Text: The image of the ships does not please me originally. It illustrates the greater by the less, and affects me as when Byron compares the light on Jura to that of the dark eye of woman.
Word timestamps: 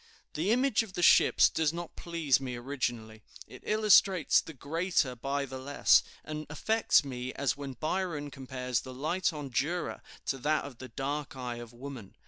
The 0.33 0.49
image 0.49 0.81
of 0.81 0.93
the 0.93 1.03
ships 1.03 1.47
does 1.47 1.71
not 1.71 1.95
please 1.95 2.39
me 2.41 2.55
originally. 2.55 3.21
It 3.45 3.61
illustrates 3.63 4.41
the 4.41 4.55
greater 4.55 5.15
by 5.15 5.45
the 5.45 5.59
less, 5.59 6.01
and 6.25 6.47
affects 6.49 7.05
me 7.05 7.33
as 7.33 7.55
when 7.55 7.73
Byron 7.73 8.31
compares 8.31 8.79
the 8.79 8.95
light 8.95 9.31
on 9.31 9.51
Jura 9.51 10.01
to 10.25 10.39
that 10.39 10.63
of 10.63 10.79
the 10.79 10.87
dark 10.89 11.35
eye 11.35 11.57
of 11.57 11.71
woman. 11.71 12.15